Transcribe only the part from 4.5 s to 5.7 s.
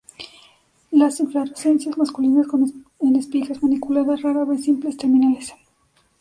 simples, terminales.